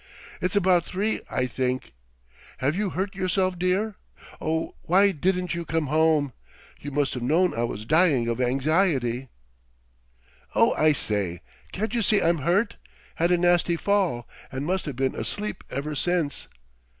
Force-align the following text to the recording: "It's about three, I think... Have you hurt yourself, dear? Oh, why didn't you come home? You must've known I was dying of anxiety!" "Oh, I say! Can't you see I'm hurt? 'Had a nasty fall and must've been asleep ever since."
"It's 0.41 0.55
about 0.55 0.83
three, 0.83 1.19
I 1.29 1.45
think... 1.45 1.93
Have 2.57 2.75
you 2.75 2.89
hurt 2.89 3.13
yourself, 3.13 3.59
dear? 3.59 3.97
Oh, 4.41 4.73
why 4.81 5.11
didn't 5.11 5.53
you 5.53 5.63
come 5.63 5.85
home? 5.85 6.33
You 6.79 6.89
must've 6.89 7.21
known 7.21 7.53
I 7.53 7.65
was 7.65 7.85
dying 7.85 8.27
of 8.27 8.41
anxiety!" 8.41 9.29
"Oh, 10.55 10.73
I 10.73 10.91
say! 10.93 11.41
Can't 11.71 11.93
you 11.93 12.01
see 12.01 12.19
I'm 12.19 12.39
hurt? 12.39 12.77
'Had 13.17 13.29
a 13.31 13.37
nasty 13.37 13.75
fall 13.75 14.27
and 14.51 14.65
must've 14.65 14.95
been 14.95 15.13
asleep 15.13 15.63
ever 15.69 15.93
since." 15.93 16.47